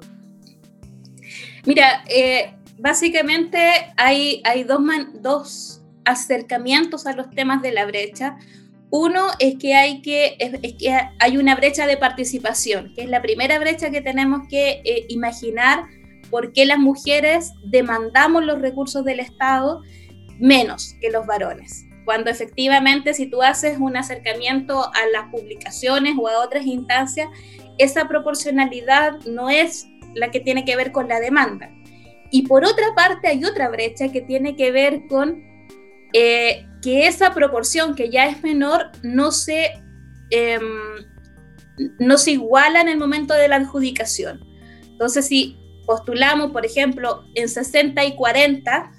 Mira, 1.65 2.05
eh, 2.07 2.55
básicamente 2.79 3.91
hay, 3.97 4.41
hay 4.45 4.63
dos, 4.63 4.79
dos 5.21 5.81
acercamientos 6.05 7.07
a 7.07 7.13
los 7.13 7.29
temas 7.31 7.61
de 7.61 7.71
la 7.71 7.85
brecha. 7.85 8.37
Uno 8.89 9.27
es 9.39 9.55
que 9.57 9.75
hay 9.75 10.01
que, 10.01 10.37
hay 11.19 11.37
una 11.37 11.55
brecha 11.55 11.87
de 11.87 11.97
participación, 11.97 12.93
que 12.95 13.03
es 13.03 13.09
la 13.09 13.21
primera 13.21 13.59
brecha 13.59 13.89
que 13.89 14.01
tenemos 14.01 14.47
que 14.47 14.81
eh, 14.85 15.05
imaginar 15.09 15.85
por 16.29 16.53
qué 16.53 16.65
las 16.65 16.79
mujeres 16.79 17.51
demandamos 17.65 18.45
los 18.45 18.61
recursos 18.61 19.03
del 19.03 19.19
Estado 19.19 19.81
menos 20.39 20.95
que 21.01 21.09
los 21.09 21.25
varones. 21.25 21.85
Cuando 22.05 22.29
efectivamente 22.29 23.13
si 23.13 23.25
tú 23.25 23.41
haces 23.41 23.77
un 23.79 23.97
acercamiento 23.97 24.83
a 24.93 25.07
las 25.11 25.31
publicaciones 25.31 26.15
o 26.19 26.27
a 26.27 26.43
otras 26.43 26.65
instancias, 26.65 27.27
esa 27.77 28.07
proporcionalidad 28.07 29.19
no 29.25 29.49
es 29.49 29.87
la 30.13 30.31
que 30.31 30.39
tiene 30.39 30.63
que 30.65 30.75
ver 30.75 30.91
con 30.91 31.07
la 31.07 31.19
demanda. 31.19 31.71
Y 32.31 32.43
por 32.43 32.63
otra 32.63 32.93
parte 32.95 33.27
hay 33.27 33.43
otra 33.43 33.69
brecha 33.69 34.11
que 34.11 34.21
tiene 34.21 34.55
que 34.55 34.71
ver 34.71 35.07
con 35.07 35.43
eh, 36.17 36.65
que 36.81 37.07
esa 37.07 37.33
proporción 37.33 37.93
que 37.93 38.09
ya 38.09 38.27
es 38.27 38.41
menor 38.41 38.89
no 39.03 39.33
se, 39.33 39.83
em, 40.29 40.63
no 41.99 42.17
se 42.17 42.31
iguala 42.31 42.79
en 42.79 42.87
el 42.87 42.97
momento 42.97 43.33
de 43.33 43.49
la 43.49 43.57
adjudicación. 43.57 44.39
Entonces, 44.83 45.27
si 45.27 45.57
postulamos, 45.85 46.51
por 46.51 46.65
ejemplo, 46.65 47.25
en 47.35 47.49
60 47.49 48.05
y 48.05 48.15
40, 48.15 48.93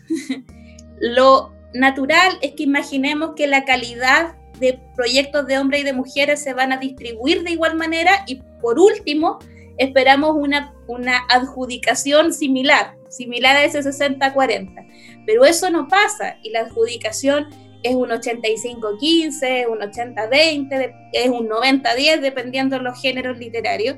lo 1.00 1.54
natural 1.72 2.36
es 2.42 2.52
que 2.52 2.64
imaginemos 2.64 3.30
que 3.34 3.46
la 3.46 3.64
calidad 3.64 4.36
de 4.60 4.78
proyectos 4.94 5.46
de 5.46 5.58
hombres 5.58 5.80
y 5.80 5.84
de 5.84 5.94
mujeres 5.94 6.42
se 6.42 6.52
van 6.52 6.70
a 6.72 6.76
distribuir 6.76 7.44
de 7.44 7.52
igual 7.52 7.76
manera 7.76 8.24
y 8.26 8.42
por 8.60 8.78
último, 8.78 9.38
esperamos 9.78 10.36
una, 10.36 10.74
una 10.86 11.20
adjudicación 11.30 12.34
similar, 12.34 12.95
similar 13.16 13.56
a 13.56 13.64
ese 13.64 13.80
60-40. 13.80 14.86
Pero 15.24 15.44
eso 15.44 15.70
no 15.70 15.88
pasa 15.88 16.36
y 16.42 16.50
la 16.50 16.60
adjudicación 16.60 17.46
es 17.82 17.94
un 17.94 18.08
85-15, 18.08 19.68
un 19.68 19.78
80-20, 19.78 20.94
es 21.12 21.28
un 21.28 21.48
90-10, 21.48 22.20
dependiendo 22.20 22.76
de 22.76 22.82
los 22.82 23.00
géneros 23.00 23.38
literarios. 23.38 23.96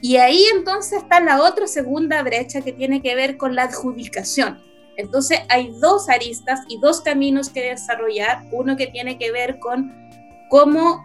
Y 0.00 0.16
ahí 0.16 0.44
entonces 0.54 1.02
está 1.02 1.20
la 1.20 1.42
otra 1.42 1.68
segunda 1.68 2.22
brecha 2.22 2.62
que 2.62 2.72
tiene 2.72 3.00
que 3.00 3.14
ver 3.14 3.36
con 3.36 3.54
la 3.54 3.64
adjudicación. 3.64 4.60
Entonces 4.96 5.40
hay 5.48 5.72
dos 5.80 6.08
aristas 6.08 6.60
y 6.68 6.80
dos 6.80 7.00
caminos 7.00 7.48
que 7.50 7.62
desarrollar. 7.62 8.42
Uno 8.50 8.76
que 8.76 8.88
tiene 8.88 9.18
que 9.18 9.30
ver 9.30 9.58
con 9.60 9.92
cómo 10.50 11.04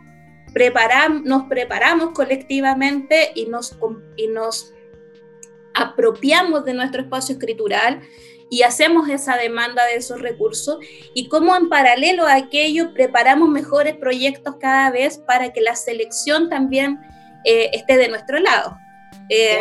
preparamos, 0.54 1.22
nos 1.24 1.44
preparamos 1.44 2.12
colectivamente 2.14 3.32
y 3.36 3.46
nos, 3.46 3.78
y 4.18 4.28
nos 4.28 4.74
apropiamos 5.78 6.66
de 6.66 6.74
nuestro 6.74 7.04
espacio 7.04 7.34
escritural 7.34 8.02
y 8.50 8.64
hacemos 8.64 9.10
esa 9.10 9.38
demanda 9.38 9.86
de 9.86 9.96
esos 9.96 10.22
recursos 10.22 10.78
y 11.14 11.28
cómo 11.28 11.56
en 11.56 11.70
paralelo 11.70 12.26
a 12.26 12.36
aquello 12.36 12.94
preparamos 12.94 13.50
mejores 13.50 13.96
proyectos 13.96 14.56
cada 14.60 14.90
vez 14.90 15.18
para 15.18 15.54
que 15.54 15.62
la 15.62 15.76
selección 15.76 16.50
también 16.50 17.00
eh, 17.44 17.70
esté 17.74 17.98
de 17.98 18.08
nuestro 18.08 18.40
lado. 18.40 18.78
Eh, 19.30 19.60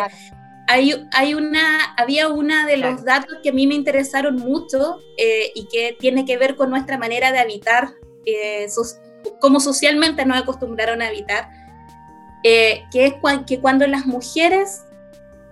hay, 0.69 1.07
hay, 1.13 1.35
una, 1.35 1.95
había 1.97 2.29
una 2.29 2.67
de 2.67 2.79
los 2.79 3.05
datos 3.05 3.39
que 3.43 3.51
a 3.51 3.53
mí 3.53 3.67
me 3.67 3.75
interesaron 3.75 4.37
mucho 4.37 5.01
eh, 5.19 5.53
y 5.55 5.69
que 5.69 5.97
tiene 5.99 6.25
que 6.25 6.39
ver 6.39 6.57
con 6.57 6.71
nuestra 6.71 6.97
manera 6.97 7.31
de 7.33 7.41
habitar, 7.41 7.91
cómo 9.41 9.61
socialmente 9.61 10.25
nos 10.25 10.39
acostumbraron 10.39 11.03
a 11.03 11.09
habitar, 11.09 11.51
que 12.43 12.85
es 12.93 13.15
que 13.47 13.61
cuando 13.61 13.87
las 13.87 14.07
mujeres 14.07 14.86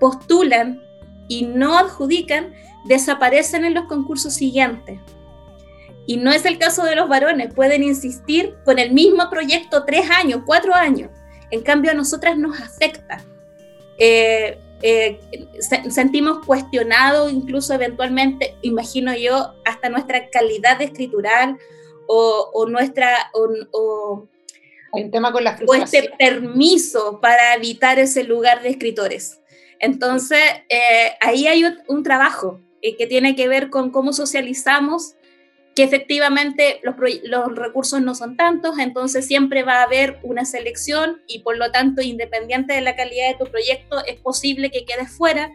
postulan 0.04 0.82
y 1.28 1.46
no 1.46 1.78
adjudican, 1.78 2.52
desaparecen 2.84 3.64
en 3.64 3.72
los 3.72 3.86
concursos 3.86 4.34
siguientes. 4.34 5.00
Y 6.06 6.18
no 6.18 6.30
es 6.30 6.44
el 6.44 6.58
caso 6.58 6.84
de 6.84 6.94
los 6.94 7.08
varones, 7.08 7.54
pueden 7.54 7.82
insistir 7.82 8.54
con 8.66 8.78
el 8.78 8.92
mismo 8.92 9.30
proyecto 9.30 9.86
tres 9.86 10.10
años, 10.10 10.42
cuatro 10.44 10.74
años. 10.74 11.10
En 11.50 11.62
cambio, 11.62 11.90
a 11.90 11.94
nosotras 11.94 12.36
nos 12.36 12.60
afecta. 12.60 13.24
Eh, 13.96 14.58
eh, 14.82 15.18
sentimos 15.88 16.44
cuestionado, 16.44 17.30
incluso 17.30 17.72
eventualmente, 17.72 18.58
imagino 18.60 19.16
yo, 19.16 19.54
hasta 19.64 19.88
nuestra 19.88 20.28
calidad 20.28 20.82
escritural 20.82 21.56
o, 22.06 22.66
nuestra... 22.68 23.30
O, 23.32 24.28
tema 25.10 25.32
con 25.32 25.42
la 25.42 25.58
o 25.66 25.74
este 25.74 26.12
permiso 26.18 27.20
para 27.22 27.54
evitar 27.54 27.98
ese 27.98 28.22
lugar 28.22 28.62
de 28.62 28.68
escritores. 28.68 29.40
Entonces, 29.80 30.40
eh, 30.68 31.12
ahí 31.20 31.46
hay 31.46 31.64
un 31.88 32.02
trabajo 32.02 32.60
eh, 32.86 32.96
que 32.98 33.06
tiene 33.06 33.34
que 33.34 33.48
ver 33.48 33.70
con 33.70 33.90
cómo 33.90 34.12
socializamos, 34.12 35.14
que 35.74 35.84
efectivamente 35.84 36.82
los, 36.82 36.96
recursos 37.56 38.02
no 38.02 38.14
son 38.14 38.36
tantos, 38.36 38.78
entonces 38.78 39.26
siempre 39.26 39.62
va 39.62 39.80
a 39.80 39.84
haber 39.84 40.18
una 40.22 40.44
selección 40.44 41.22
y 41.26 41.38
por 41.38 41.56
lo 41.56 41.72
tanto, 41.72 42.02
independiente 42.02 42.74
de 42.74 42.82
la 42.82 42.94
calidad 42.94 43.28
de 43.28 43.42
tu 43.42 43.50
proyecto, 43.50 44.04
es 44.04 44.20
posible 44.20 44.70
que 44.70 44.84
quedes 44.84 45.10
fuera. 45.10 45.50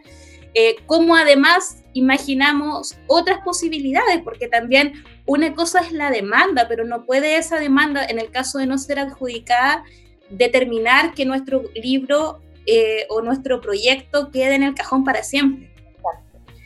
Eh, 0.54 0.74
cómo 0.86 1.14
además 1.14 1.84
imaginamos 1.92 2.96
otras 3.06 3.38
posibilidades, 3.44 4.20
porque 4.24 4.48
también 4.48 5.04
una 5.24 5.54
cosa 5.54 5.82
es 5.82 5.92
la 5.92 6.10
demanda, 6.10 6.66
pero 6.68 6.84
no 6.84 7.06
puede 7.06 7.36
esa 7.36 7.60
demanda, 7.60 8.04
en 8.04 8.18
el 8.18 8.32
caso 8.32 8.58
de 8.58 8.66
no 8.66 8.76
ser 8.76 8.98
adjudicada, 8.98 9.84
determinar 10.30 11.14
que 11.14 11.24
nuestro 11.24 11.62
libro 11.76 12.42
eh, 12.66 13.06
o 13.08 13.22
nuestro 13.22 13.60
proyecto 13.60 14.30
quede 14.30 14.54
en 14.54 14.62
el 14.62 14.74
cajón 14.74 15.04
para 15.04 15.22
siempre. 15.22 15.70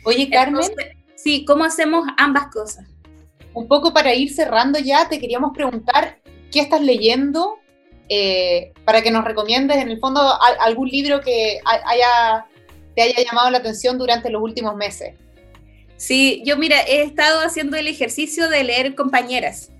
Oye, 0.03 0.29
Carmen. 0.29 0.61
sí, 1.15 1.45
¿cómo 1.45 1.63
hacemos 1.63 2.07
ambas 2.17 2.47
cosas? 2.47 2.85
Un 3.53 3.67
poco 3.67 3.93
para 3.93 4.13
ir 4.13 4.31
cerrando 4.33 4.77
ya, 4.79 5.07
te 5.09 5.19
queríamos 5.19 5.51
preguntar 5.53 6.19
qué 6.51 6.59
estás 6.59 6.81
leyendo 6.81 7.57
eh, 8.07 8.71
para 8.85 9.01
que 9.01 9.09
nos 9.09 9.25
recomiendes, 9.25 9.77
en 9.77 9.89
el 9.89 9.99
fondo, 9.99 10.21
algún 10.59 10.89
libro 10.89 11.21
que 11.21 11.59
haya, 11.65 12.45
te 12.95 13.01
haya 13.01 13.23
llamado 13.23 13.49
la 13.49 13.57
atención 13.57 13.97
durante 13.97 14.29
los 14.29 14.41
últimos 14.41 14.75
meses. 14.75 15.15
Sí, 15.97 16.43
yo 16.45 16.57
mira, 16.57 16.81
he 16.81 17.01
estado 17.01 17.39
haciendo 17.39 17.77
el 17.77 17.87
ejercicio 17.87 18.49
de 18.49 18.63
leer 18.63 18.95
compañeras. 18.95 19.71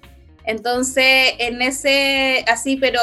Entonces, 0.45 1.33
en 1.39 1.61
ese, 1.61 2.45
así, 2.47 2.77
pero 2.77 2.99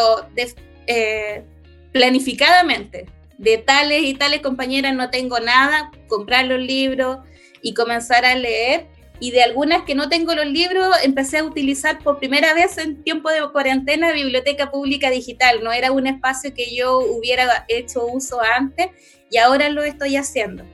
eh, 0.87 1.45
planificadamente 1.93 3.07
de 3.39 3.59
tales 3.59 4.03
y 4.05 4.15
tales 4.15 4.41
compañeras 4.41 4.95
no 4.95 5.11
tengo 5.11 5.41
nada, 5.41 5.91
comprar 6.09 6.47
los 6.47 6.61
libros 6.61 7.19
y 7.61 7.75
comenzar 7.75 8.25
a 8.25 8.35
leer. 8.35 8.87
Y 9.21 9.31
de 9.31 9.43
algunas 9.43 9.83
que 9.83 9.95
no 9.95 10.09
tengo 10.09 10.35
los 10.35 10.47
libros, 10.47 10.89
empecé 11.05 11.39
a 11.39 11.45
utilizar 11.45 11.99
por 12.01 12.19
primera 12.19 12.55
vez 12.55 12.77
en 12.79 13.03
tiempo 13.05 13.31
de 13.31 13.41
cuarentena 13.53 14.13
Biblioteca 14.13 14.71
Pública 14.73 15.11
Digital. 15.11 15.63
No 15.63 15.73
era 15.73 15.93
un 15.93 16.09
espacio 16.09 16.53
que 16.55 16.75
yo 16.75 16.99
hubiera 16.99 17.65
hecho 17.69 18.05
uso 18.07 18.41
antes 18.41 18.89
y 19.31 19.39
ahora 19.39 19.69
lo 19.69 19.83
estoy 19.85 20.17
haciendo. 20.17 20.65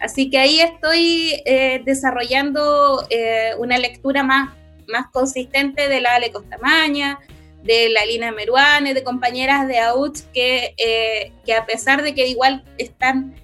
Así 0.00 0.30
que 0.30 0.38
ahí 0.38 0.60
estoy 0.60 1.42
eh, 1.44 1.82
desarrollando 1.84 3.06
eh, 3.10 3.50
una 3.58 3.78
lectura 3.78 4.22
más, 4.22 4.54
más 4.86 5.08
consistente 5.12 5.88
de 5.88 6.00
la 6.00 6.14
Ale 6.14 6.30
Costamaña, 6.30 7.18
de 7.62 7.88
la 7.88 8.04
Lina 8.06 8.32
Meruane, 8.32 8.94
de 8.94 9.04
compañeras 9.04 9.66
de 9.66 9.78
AUCH 9.78 10.20
que, 10.32 10.74
eh, 10.78 11.32
que 11.44 11.54
a 11.54 11.66
pesar 11.66 12.02
de 12.02 12.14
que 12.14 12.26
igual 12.28 12.64
están 12.78 13.34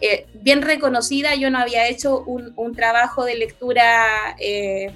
eh, 0.00 0.26
bien 0.34 0.62
reconocidas, 0.62 1.38
yo 1.38 1.50
no 1.50 1.58
había 1.58 1.88
hecho 1.88 2.22
un, 2.24 2.74
trabajo 2.74 3.24
de 3.24 3.36
lectura 3.36 4.36
eh, 4.38 4.92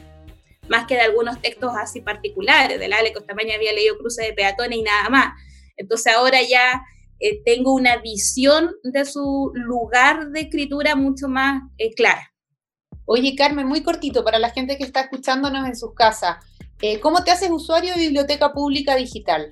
más 0.69 0.87
que 0.87 0.95
de 0.95 1.03
algunos 1.03 1.41
textos 1.41 1.73
así 1.77 2.01
particulares. 2.01 2.79
De 2.79 2.89
la 2.89 2.99
Ale 2.99 3.13
Costamaña 3.13 3.55
había 3.55 3.73
leído 3.73 3.99
Cruces 3.99 4.27
de 4.27 4.33
Peatones 4.33 4.79
y 4.79 4.83
nada 4.83 5.09
más. 5.09 5.35
Entonces 5.77 6.13
ahora 6.13 6.41
ya 6.43 6.83
tengo 7.45 7.75
una 7.75 7.97
visión 7.97 8.77
de 8.85 9.05
su 9.05 9.51
lugar 9.55 10.29
de 10.29 10.43
escritura 10.43 10.95
mucho 10.95 11.29
más 11.29 11.63
clara. 11.97 12.33
Oye, 13.11 13.35
Carmen, 13.35 13.67
muy 13.67 13.83
cortito 13.83 14.23
para 14.23 14.39
la 14.39 14.51
gente 14.51 14.77
que 14.77 14.85
está 14.85 15.01
escuchándonos 15.01 15.67
en 15.67 15.75
sus 15.75 15.95
casas. 15.95 16.37
Eh, 16.81 17.01
¿Cómo 17.01 17.25
te 17.25 17.31
haces 17.31 17.51
usuario 17.51 17.95
de 17.95 18.01
Biblioteca 18.01 18.53
Pública 18.53 18.95
Digital? 18.95 19.49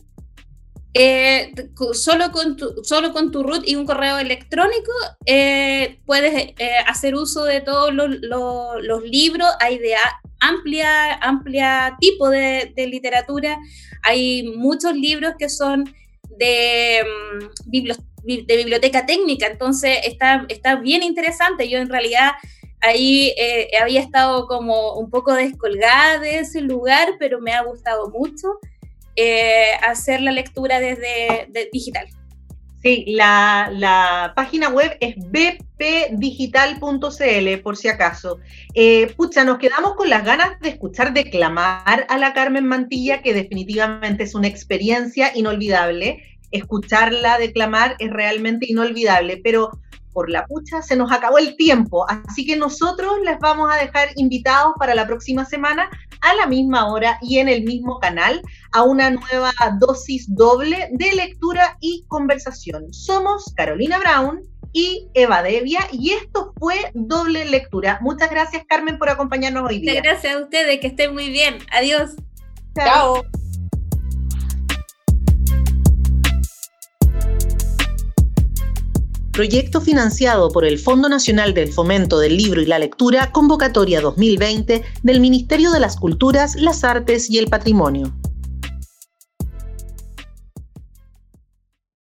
Eh, 0.95 1.53
solo, 1.93 2.31
con 2.31 2.57
tu, 2.57 2.83
solo 2.85 3.13
con 3.13 3.31
tu 3.31 3.43
root 3.43 3.69
y 3.69 3.75
un 3.75 3.85
correo 3.85 4.17
electrónico 4.17 4.93
eh, 5.27 5.99
puedes 6.07 6.55
hacer 6.87 7.15
uso 7.15 7.45
de 7.45 7.61
todos 7.61 7.93
los, 7.93 9.03
libros. 9.05 9.49
Hay 9.61 9.79
de 9.79 9.95
amplia, 10.41 11.15
amplia 11.15 11.97
tipo 12.01 12.31
de, 12.31 12.73
literatura. 12.77 13.59
Hay 14.05 14.45
muchos 14.57 14.95
libros 14.95 15.35
que 15.39 15.49
son 15.49 15.85
de, 16.39 17.05
mm, 17.67 18.47
de 18.47 18.57
biblioteca 18.57 19.05
técnica, 19.05 19.47
entonces 19.47 19.99
está, 20.05 20.47
está 20.49 20.77
bien 20.77 21.03
interesante. 21.03 21.69
Yo 21.69 21.79
en 21.79 21.89
realidad 21.89 22.33
ahí 22.87 23.33
eh, 23.37 23.69
había 23.81 24.01
estado 24.01 24.47
como 24.47 24.95
un 24.95 25.11
poco 25.11 25.35
descolgada 25.35 26.19
de 26.19 26.39
ese 26.39 26.61
lugar, 26.61 27.15
pero 27.19 27.41
me 27.41 27.53
ha 27.53 27.63
gustado 27.63 28.11
mucho 28.11 28.59
eh, 29.17 29.73
hacer 29.87 30.21
la 30.21 30.33
lectura 30.33 30.81
desde 30.81 31.49
digital. 31.73 32.09
Sí, 32.87 33.05
la, 33.09 34.33
página 34.37 34.69
web 34.69 34.97
es 35.01 35.17
bpdigital.cl, 35.17 37.63
por 37.63 37.77
si 37.77 37.89
acaso. 37.89 38.39
Eh, 38.75 39.13
pucha, 39.17 39.43
nos 39.43 39.59
quedamos 39.59 39.97
con 39.97 40.09
las 40.09 40.25
ganas 40.25 40.61
de 40.61 40.69
escuchar 40.69 41.13
declamar 41.13 42.07
a 42.09 42.17
la 42.17 42.33
Carmen 42.33 42.65
Mantilla, 42.65 43.23
que 43.23 43.35
definitivamente 43.35 44.23
es 44.23 44.37
una 44.37 44.47
experiencia 44.47 45.33
inolvidable. 45.35 46.39
Escucharla 46.53 47.39
declamar 47.39 47.97
es 47.99 48.11
realmente 48.11 48.71
inolvidable, 48.71 49.41
pero 49.43 49.73
por 50.17 50.31
la 50.31 50.47
pucha, 50.47 50.81
se 50.81 50.97
nos 50.97 51.13
acabó 51.13 51.37
el 51.37 51.57
tiempo. 51.57 52.07
Así 52.09 52.47
que 52.47 52.57
nosotros 52.57 53.19
les 53.23 53.39
vamos 53.39 53.71
a 53.71 53.77
dejar 53.77 54.09
invitados 54.17 54.73
para 54.79 54.95
la 54.95 55.07
próxima 55.07 55.45
semana 55.45 55.91
a 56.23 56.35
la 56.37 56.47
misma 56.47 56.91
hora 56.91 57.19
y 57.21 57.37
en 57.39 57.51
el 57.51 57.65
mismo 57.65 57.99
canal 57.99 58.41
a 58.73 58.83
una 58.83 59.11
nueva 59.11 59.53
dosis 59.79 60.25
doble 60.35 60.89
de 60.93 61.13
lectura 61.13 61.77
y 61.81 62.07
conversación. 62.09 62.95
Somos 62.95 63.53
Carolina 63.57 63.99
Brown 63.99 64.41
y 64.73 65.07
Eva 65.13 65.43
Devia 65.43 65.81
y 65.93 66.13
esto 66.13 66.55
fue 66.59 66.77
doble 66.95 67.45
lectura. 67.45 67.99
Muchas 68.01 68.31
gracias 68.31 68.65
Carmen 68.67 68.97
por 68.97 69.11
acompañarnos 69.11 69.69
hoy 69.69 69.81
día. 69.81 70.01
gracias 70.01 70.35
a 70.35 70.41
ustedes, 70.41 70.81
que 70.81 70.87
estén 70.87 71.13
muy 71.13 71.29
bien. 71.29 71.59
Adiós. 71.73 72.13
Chao. 72.75 73.23
Proyecto 79.37 79.83
financiado 79.83 80.49
por 80.49 80.65
el 80.65 80.79
Fondo 80.79 81.11
Nacional 81.11 81.53
del 81.53 81.71
Fomento 81.71 82.19
del 82.19 82.39
Libro 82.39 82.63
y 82.63 82.65
la 82.65 82.79
Lectura, 82.79 83.33
convocatoria 83.33 84.01
2020 84.01 84.83
del 85.03 85.21
Ministerio 85.21 85.73
de 85.73 85.79
las 85.79 85.99
Culturas, 85.99 86.57
las 86.57 86.85
Artes 86.85 87.29
y 87.29 87.37
el 87.37 87.49
Patrimonio. 87.49 88.15